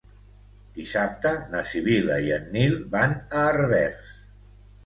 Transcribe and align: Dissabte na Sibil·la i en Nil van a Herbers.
Dissabte 0.77 1.33
na 1.51 1.61
Sibil·la 1.73 2.17
i 2.29 2.33
en 2.39 2.49
Nil 2.57 2.75
van 2.97 3.15
a 3.19 3.45
Herbers. 3.53 4.13